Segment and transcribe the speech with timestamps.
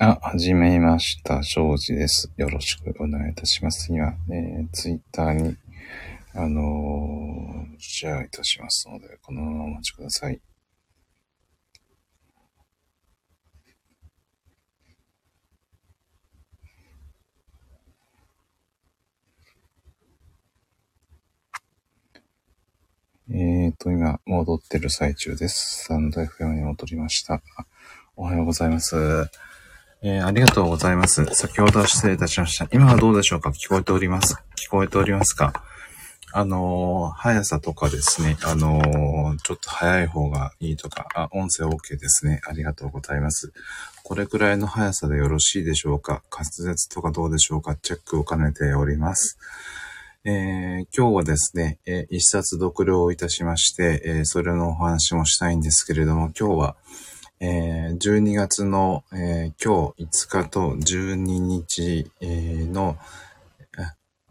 [0.00, 1.40] あ、はじめました。
[1.44, 2.32] 庄司です。
[2.36, 3.92] よろしくお願いいたします。
[3.92, 5.56] 今、えー、ツイッターに、
[6.34, 10.40] あのー、シェアいたしますので、このままお待ちください。
[23.30, 25.84] えーと、今、戻ってる最中です。
[25.84, 27.40] サンド FM に戻りました。
[28.16, 29.30] おはようございます。
[30.06, 31.24] えー、ありがとうございます。
[31.32, 32.68] 先ほどは失礼いたしました。
[32.70, 33.48] 今はどうでしょうか？
[33.48, 34.36] 聞こえております？
[34.54, 35.64] 聞こえておりますか？
[36.30, 42.42] あのー、速さとかですね、あのー、ちょっと早い方がいいとか、あ、音声 OK ですね。
[42.46, 43.54] ありがとうございます。
[44.02, 46.22] これくらいの速さでよろしいでしょうか？
[46.30, 47.74] 滑舌とかどうでしょうか？
[47.74, 49.38] チェックを兼ねております。
[50.26, 56.76] えー、今日はですね、えー、一冊読了いたしまして、えー、それのお話もしたいんですけれども、今日は、
[57.46, 62.96] えー、12月の、え今日5日と12日、えの、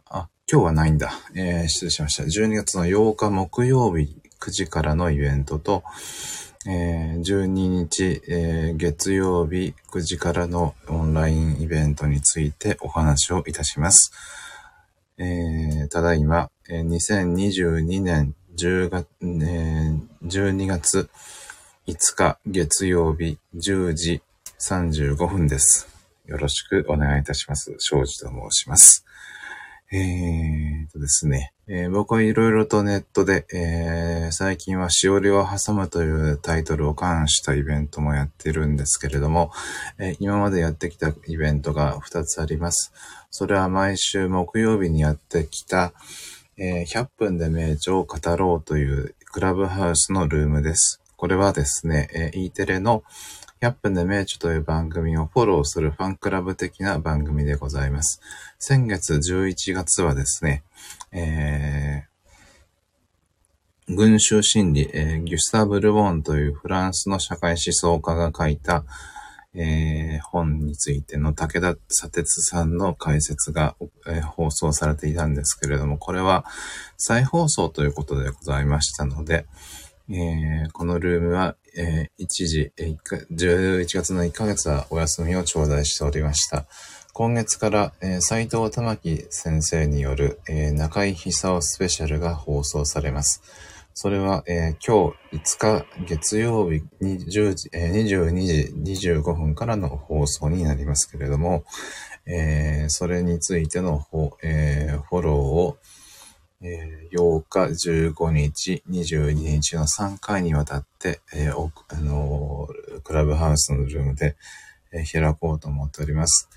[0.09, 1.11] あ、今日はないんだ。
[1.35, 2.23] え失礼しました。
[2.23, 5.83] 12月の8日木曜日9時からのイベントと、
[6.67, 14.11] え12日、え月曜日9時からのオンラインイベントについてお話をいたします。
[15.19, 21.11] えー、ただいま、えー、2022年10月、えー、12月
[21.85, 24.21] 5日月曜日10時
[24.57, 25.89] 35分です。
[26.25, 27.75] よろしくお願いいたします。
[27.77, 29.05] 庄司と申します。
[29.91, 39.51] えーとですね、えー、僕はいろいろとネットで、えー、最近はしおりを挟むというタイトルを関したイベントもやってるんですけれども、
[39.99, 42.93] えー、今までやってきたイベントが2つあります。
[43.29, 45.91] それは毎週木曜日にやってきた、
[46.55, 51.02] え、100分で名著を語ろうというクラブハウスのルームです。
[51.23, 53.01] これはですね、え、E テレの
[53.61, 58.19] 100分で名著という番組をフォローするファンクラブ的な番組でございます。
[58.59, 60.63] 先月11月はですね、
[61.13, 68.83] えー、群衆心理、えー、ギュスタブ・ルボンというフランスの社会思想家が書いた、
[69.53, 76.43] えー、本についての武田砂鉄さんの解説が、え、放送されていたんですけれども、これは
[76.97, 79.45] 再放送ということでございましたので、
[80.09, 82.97] えー、このルームは、えー、一時、えー、
[83.31, 86.65] 11月の1ヶ月はお休みを頂戴しておりました。
[87.13, 93.41] 今月から、えー、斉藤玉木先生による、えー、中井久夫スペシャルが放送されます。
[93.93, 101.63] それは、えー、今日5日月曜日20時、えー、22時25分からの放送になりますけれども、
[102.25, 104.05] えー、それについての,、
[104.41, 105.77] えー、フォローを、
[106.65, 107.59] えー、8日、
[107.89, 114.37] 15日、22日の3回にわたって、えーあのー、クラブハウスのルームで、
[114.93, 116.49] え、開こうと思っております。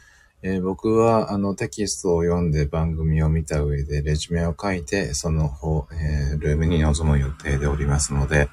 [0.43, 8.49] え、僕はあのテキストを読んで番組を見た上でレジュメを書いて、その方、え、ルームに臨む予定でおりますので、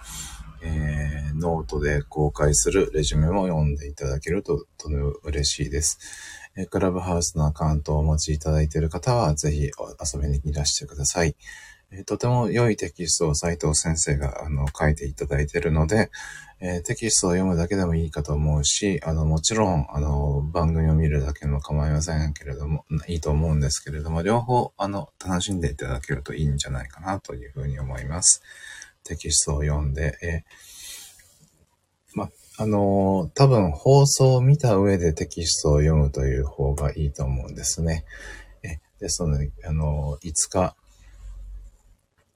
[0.63, 5.99] えー、ノートで公開するレジュメも読んでいただけるととても嬉しいです。
[6.55, 11.35] えクラブハウスのアカウントをお持ちいただいている方は、ぜひ遊びにいらしてください。
[11.91, 16.11] えとても良いテキストを斉藤先生があの書いていただいているので、
[16.65, 28.41] え、テキストを読むだけでもいいかと思うし、あの、もちろん、あの、番組を見るだけでも構いませんけれども、いいと思うんですけれども、両方、あの、楽しんでいただけるといいんじゃないかなというふうに思います。
[29.03, 30.43] テキストを読んで、え、
[32.13, 38.05] ま、あのー、多分放送を見た上でテキストを読むという方がいいと思うんですね。
[38.63, 40.75] えですので、あのー、5日、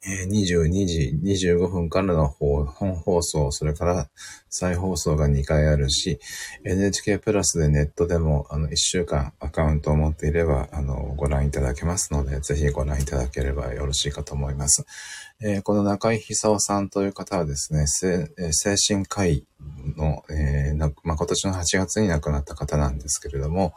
[0.06, 4.10] えー、22時25分からの本放送、それから
[4.50, 6.20] 再放送が2回あるし、
[6.64, 14.86] NHK プラスでネットでもあの1週間アカウントを持っていればあのご覧いただけますので、ぜひご覧いただければよろしいかと思います。
[15.42, 19.46] えー、この中井久夫さんという方はですね、精神科医
[19.96, 23.74] の、えーまあ、今年の8月に亡くなった方なんですけれども、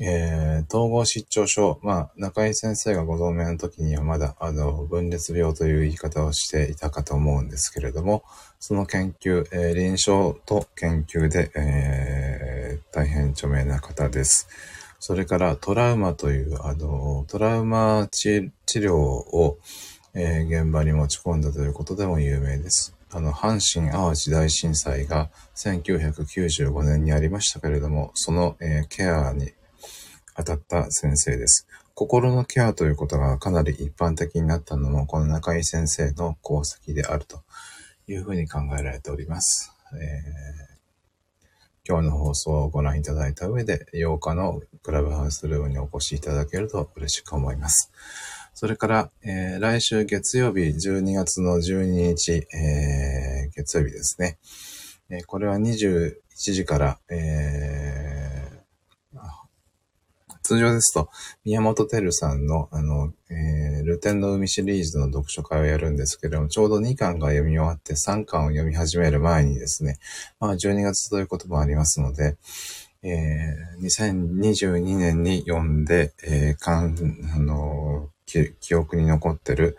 [0.00, 1.80] えー、統合失調症。
[1.82, 8.22] まあ、中井先生がご存命の時にはまだ、あの、分裂病という言い方をしていたかと思うんですけれども、
[8.60, 14.48] その研究、えー、臨床と研究で、えー、大変著名な方です。
[15.00, 19.58] それからトラウマという、あの、トラウマ治療を、
[20.14, 22.94] えー、現場に持ち込んだということでも有名です。
[23.10, 29.52] あの、阪神淡路大震災が1995年にありましたけれども、その、えー、ケアに
[30.38, 31.66] 当たった先生です。
[31.94, 37.42] 心のケアということがかなり一般的になったのも、この中井先生の功績であると
[38.06, 39.72] いうふうに考えられております。
[39.94, 47.90] えー、今日の放送をご覧いただいた上で、8日のクラブハウスルームにお越しいただけると嬉しく思います。
[48.54, 54.38] それから、えー、来週月曜日12月の12日、えー、月曜日ですね。
[55.10, 58.07] えー、これは21時から、え
[60.48, 61.10] 通常ですと、
[61.44, 69.98] 宮本照さんの、あの、えー、ルテンの海シリーズの読書会をやるんですけれども、ちょうど2巻が読み終わって3巻を読み始める前にですね、
[70.40, 72.38] まあ12月ということもありますので、
[73.02, 76.96] えー、2022年に読んで、えー、かん、
[77.34, 79.76] あの、記憶に残ってる、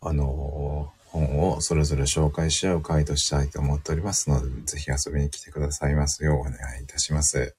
[0.00, 7.56] あの、本をそれぞれ紹介し合う回としたいと思っておりますので、ぜひ遊びに来てくださいますようお願いいたします。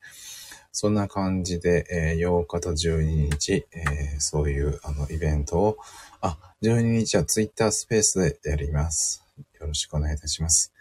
[0.79, 3.01] そんな感じで、えー、8日と12
[3.31, 5.77] 日、えー、そういうあのイベントを、
[6.21, 9.25] あ、12日は Twitter スペースでやります。
[9.59, 10.71] よろしくお願いいたします。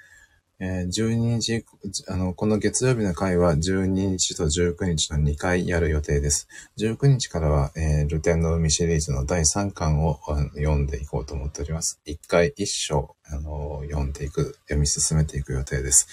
[0.58, 1.64] えー、12日、
[2.08, 6.48] あの、この月曜日の回は12日と19日の2回やる予定です。
[6.78, 10.18] 19日からは、えー、流転の海シリーズの第3巻を
[10.54, 12.00] 読んでいこうと思っております。
[12.06, 16.08] 1回1章、あの、読んでいく、読み進めていく予定です。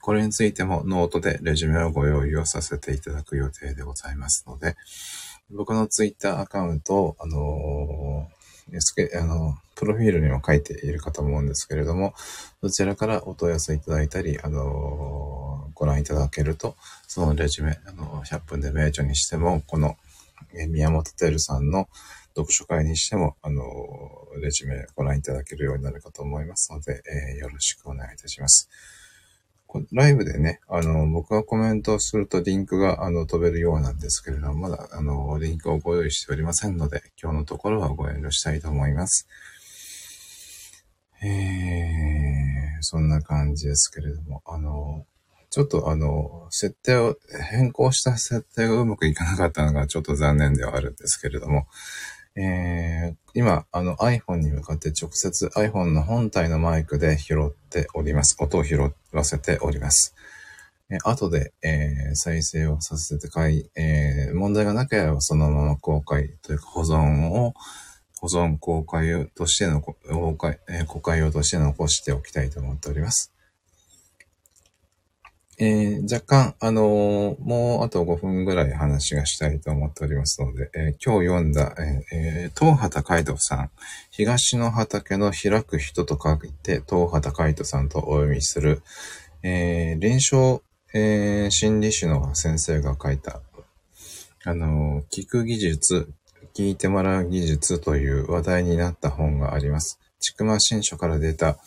[0.00, 4.74] これについてもノートでレジュメをご用意をさせていただく予定でございますので、
[5.50, 8.43] 僕のツイッターアカウントを、あのー、
[9.14, 12.14] あの、プロフィールにも書いているかと思うんですけれども、
[12.62, 16.76] そちらからお問い合わせいただいたり、あの、ご覧いただけると、
[17.06, 19.96] そのレジュメ、あの100分で名著にしても、この、
[20.68, 21.88] 宮本照さんの
[22.36, 23.62] 読書会にしても、あの、
[24.40, 27.02] レジュメご覧いただけるようになるかと思いますので、
[27.32, 28.68] えー、よろしくお願いいたします。
[29.92, 39.28] ライブでね、あの、僕がコメントするとリンクが、あの、飛べるようなんですけれども、まだ、あの、リンクをご用意しておりませんので、今日のところはご遠慮したいと思います。
[41.22, 45.06] えー、そんな感じですけれども、あの、
[45.50, 47.16] ちょっとあの、設定を、
[47.50, 51.66] 変更した設定がうまくいかなかったのがちょっと残念ではあるんですけれども、
[52.36, 58.36] えー、今、あの iPhone に向かって直接 iPhone の本体のマイクで拾っております。
[58.40, 58.78] 音を拾
[59.12, 60.14] わせております。
[60.90, 67.54] え後で、えー、再生をさせてかい、え、問題がなければそのまま公開というか保存を、
[68.20, 73.33] 保存公開としての、公開、え、公開用として残しておきたいと思っております。
[75.58, 81.74] えー、若干、あのー、もうあと5分ぐらい話がしたいと思っておりますので、えー、今日読んだ、
[82.12, 83.70] え、東畑海人さん、
[84.10, 88.82] 東の畑の開く人と書いて、東畑海人さんとお読みする、
[89.42, 90.62] え臨床、
[90.92, 93.40] え心理師の先生が書いた、
[94.44, 96.08] あの聞く技術、
[96.54, 100.00] 聞いてもらう技術という話題になった本があります。
[100.20, 101.58] ちくま新書から出た、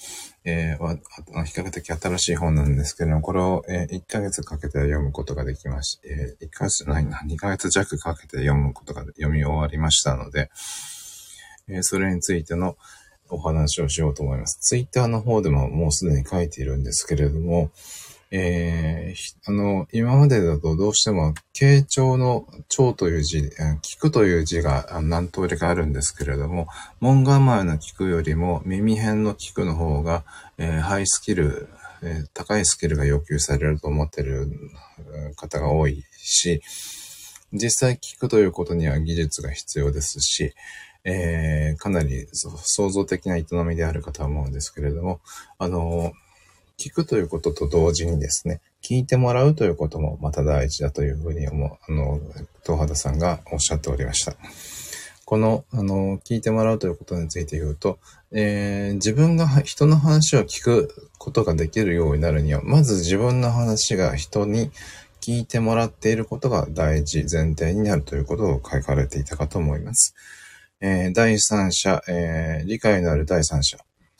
[0.49, 10.49] えー、比較的新しい本なんですけれども、これを、えー、1ヶ月かけて読むことができまし、えー、1ヶ月ないな、2ヶ月弱かけて読むことが、読み終わりましたので、
[11.67, 12.77] えー、それについての
[13.29, 14.57] お話をしようと思います。
[14.61, 17.71] ツイッターの方でももうすでに書いているんですけれども、
[18.29, 23.39] えー、あの、今までだとどうしても、傾聴の聴という字、
[23.81, 26.67] 聞くという字が何通りかあるんですけれども、
[26.99, 30.25] 門構えの聞くよりも耳辺の聞くの方が、
[30.57, 31.69] えー、ハイスキル、
[32.03, 34.49] えー、高いスキルが要求されると思っている
[35.37, 36.61] 方が多いし、
[37.53, 40.53] 実際聞くということには技術が必要ですし、
[41.05, 45.21] えー、かなり創造的な営みであるかと思うんですけれども、
[45.57, 46.26] あのー
[46.79, 52.19] 聞くということと同時にですね、聞いてもらうということもまた大事だというふうに思う、あの、
[52.63, 54.35] 東畑さんがおっしゃっておりました。
[55.25, 57.97] この、あの、聞いてもらうということについて言うと、
[58.31, 64.71] えー、自分が人の話を聞くことができるようになるには、まず自分の話が人に
[65.19, 70.13] 聞いてもらっていることが大事、前提になるということを書かれていたかと思います。
[70.79, 73.77] えー、第三者、えー、理解のある第三者、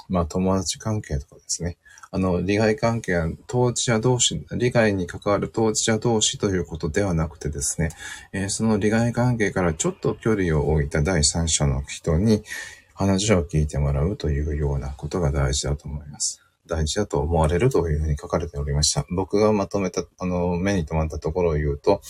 [0.10, 1.78] まあ友達関係とかですね。
[2.12, 7.90] あの、利害関係は当事者同士、利害に関わる当事者同士ということではなくてですね、
[8.32, 12.44] えー、その利害関係からちょっと距離を置いた第三者の人に
[12.94, 16.42] 話を聞いてもらうというようなことが大事だと思います。
[16.66, 19.06] 大事だと思われるというふうに書かれておりました。
[19.10, 22.02] 僕がまとめた、あの、目に留まったところを言うと、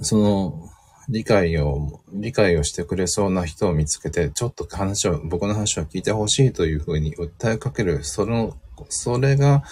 [0.00, 0.70] その、
[1.10, 8.56] 理解を、理解をしてくれそうな人を見つけて、ちょっと話を、僕の話を聞いてほしいというふうに訴えかける、その、
[8.88, 9.64] それが、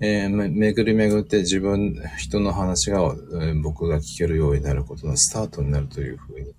[0.00, 6.54] えー、巡りめぐって自分、人の話が、えー、僕が聞けるようになることのスタートになるというふうに、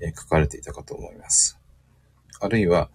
[0.00, 1.58] えー、書かれていたかと思います。
[2.40, 2.90] あるいは、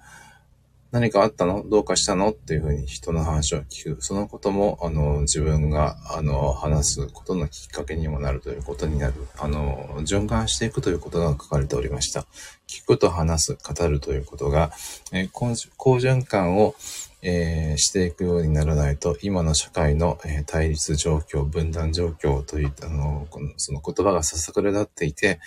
[0.91, 1.63] 何かあったの？
[1.69, 2.31] どうかしたの？
[2.31, 4.01] っていうふうに人の話を聞く。
[4.01, 9.13] そのことも、あの、自分が、あの、話すことのきっかけにもなるということになる。
[9.38, 12.25] あの、循環していくということが書かれておりました。
[12.69, 14.71] 聞くと話す、語るということが、
[15.11, 16.75] えー、好循環を、
[17.23, 25.39] えー、していくようにならないと、今の社会の、えー、対立状況、分断状況といったあの、このその言葉がささくれ立っていて、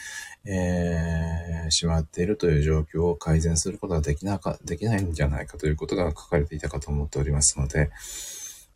[0.44, 7.90] えー、しまっているという状況を改善することができなか、できないんじゃないかということが書かれていたかと思っておりますので、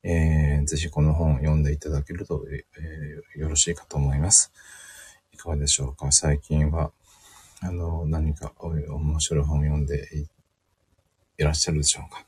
[0.04, 4.52] えー、ぜひこの本を読んでいただけると、えー、よろしいかと思います。
[5.32, 6.06] いかがでしょうか？
[6.12, 6.92] 最近は、
[7.62, 10.08] あの、何か面白い本を読んで
[11.38, 12.26] いらっしゃるでしょうか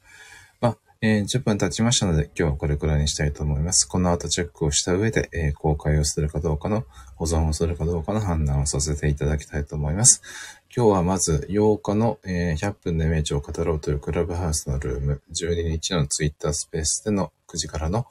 [0.61, 3.87] まえー、10分経ちましたので、今日はこれくらいにしたいと思います。
[3.87, 6.85] この後チェックをした上で、えー、公開をするかどうかの、
[7.17, 10.23] 保存をするかどうかの判断をさせていただきたいと思います。
[10.75, 18.07] 今日はまず8日の、えー、100分で名著を語ろうというクラブハウスのルーム、12日のツイッタースペースでの9時からの、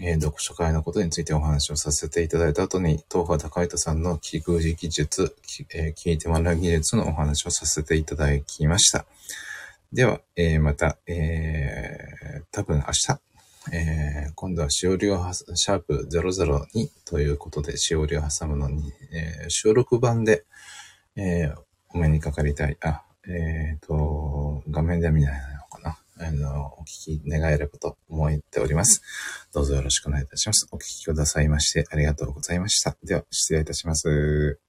[0.00, 5.36] えー、読書会のことについてお話をさせていただいた後に、東波高糸さんの聞く技術、
[5.74, 9.06] えー、聞いてもらう技術のお話をさせていただきました。
[9.92, 13.20] では、えー、また、えー、多分明日、
[13.72, 20.44] えー、今度はしおりをは、シャープ002ということで、しおりを挟むのに、えー、収録版で、
[21.16, 21.58] えー、
[21.90, 22.76] お目にかかりたい。
[22.82, 25.57] あ、えっ、ー、と、画面では見ないな。
[26.20, 29.02] あの、お聞き願えればと思っております。
[29.52, 30.68] どうぞよろしくお願いいたします。
[30.72, 32.96] お聞きくださいましてありがとうございました。
[33.04, 34.67] では、失礼いたします。